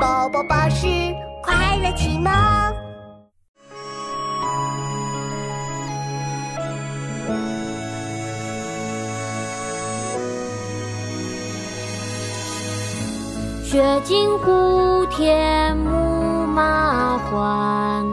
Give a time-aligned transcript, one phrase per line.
[0.00, 0.86] 宝宝巴士
[1.42, 2.32] 快乐启蒙。
[13.64, 18.04] 雪尽胡天牧马还，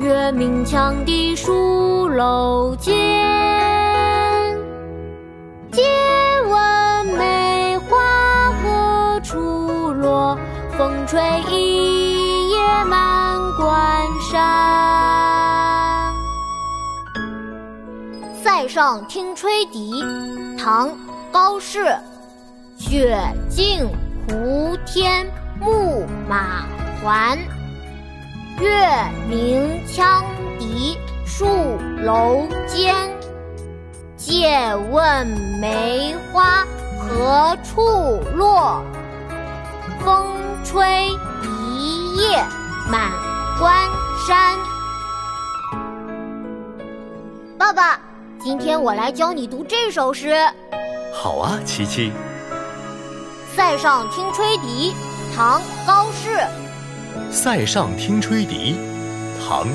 [0.00, 3.63] 月明羌笛戍楼间。
[11.06, 16.14] 吹一夜满关山。
[18.42, 20.02] 《塞上听吹笛》
[20.58, 20.88] 唐·
[21.30, 21.96] 高适，
[22.76, 23.86] 雪尽。
[24.26, 25.30] 胡天
[25.60, 26.64] 牧马
[27.02, 27.38] 还，
[28.58, 28.88] 月
[29.28, 30.22] 明羌
[30.58, 32.94] 笛戍楼间。
[34.16, 35.26] 借问
[35.60, 36.64] 梅花
[36.98, 38.82] 何处落？
[40.04, 41.08] 风吹
[41.42, 42.44] 一夜
[42.90, 43.10] 满
[43.58, 43.74] 关
[44.26, 44.54] 山。
[47.58, 47.98] 爸爸，
[48.38, 50.36] 今天我来教你读这首诗。
[51.14, 52.10] 好啊，琪琪。
[53.56, 54.92] 《塞上听吹笛》
[55.34, 56.36] 唐·高适。
[57.30, 58.76] 《塞上听吹笛》
[59.48, 59.66] 唐·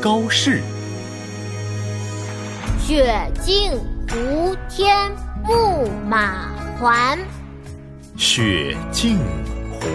[0.00, 0.62] 高适。
[2.80, 3.72] 雪尽
[4.08, 5.12] 胡天
[5.46, 6.48] 牧马
[6.80, 7.18] 还。
[8.16, 9.18] 雪尽
[9.84, 9.90] 胡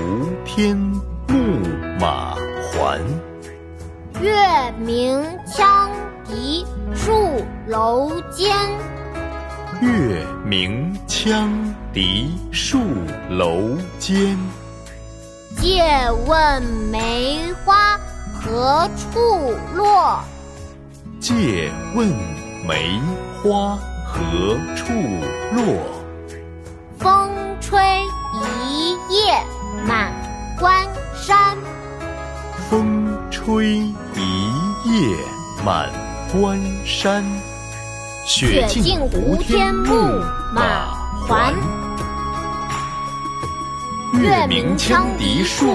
[0.46, 0.78] 天
[1.28, 1.34] 牧
[2.00, 2.36] 马
[2.72, 3.02] 还。
[4.22, 4.32] 月
[4.78, 5.90] 明羌
[6.28, 8.56] 笛戍楼间。
[9.82, 11.50] 月明羌
[11.92, 12.80] 笛戍
[13.32, 14.38] 楼间。
[15.58, 15.84] 借
[16.28, 18.00] 问梅花
[18.32, 20.20] 何处落？
[21.20, 22.08] 借问
[22.68, 23.02] 梅
[23.42, 24.94] 花何处
[25.52, 25.64] 落？
[27.00, 27.29] 风
[32.70, 33.90] 风吹一
[34.86, 35.18] 夜
[35.66, 35.90] 满
[36.32, 37.26] 关山。
[38.28, 40.22] 雪尽胡天牧
[40.54, 40.94] 马
[41.28, 41.52] 还，
[44.14, 45.66] 月明羌笛戍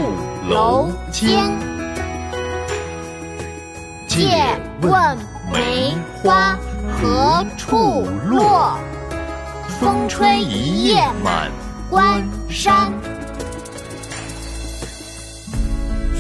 [0.49, 1.51] 楼间。
[4.07, 5.19] 借问
[5.53, 6.57] 梅花
[6.93, 8.79] 何处落？
[9.81, 11.51] 风吹一夜满
[11.91, 12.93] 关山。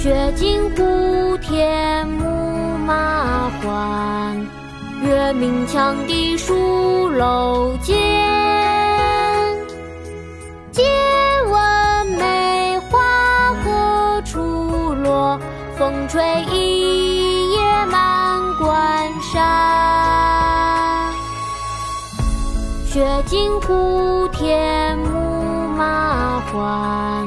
[0.05, 4.37] 雪尽胡天牧马还。
[5.03, 7.97] 月明羌笛戍楼间，
[10.71, 10.83] 借
[11.49, 15.41] 问梅花何处落？
[15.79, 16.23] 风吹
[16.53, 19.41] 一夜满关山。
[22.85, 27.27] 雪尽胡天牧马还，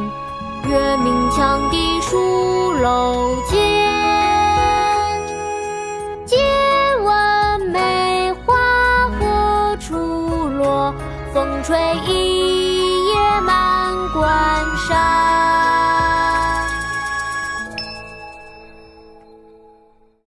[0.69, 2.36] 月明羌笛戍
[11.67, 15.16] 吹一夜满关山。